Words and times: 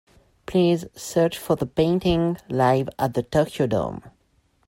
Please 0.47 0.83
search 0.95 1.37
for 1.37 1.55
the 1.55 1.67
painting 1.67 2.37
Live 2.49 2.89
at 2.97 3.13
the 3.13 3.21
Tokyo 3.21 3.67
Dome. 3.67 4.01